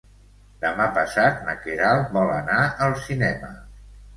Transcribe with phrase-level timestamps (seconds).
[0.63, 3.53] Demà passat na Queralt vol anar al cinema.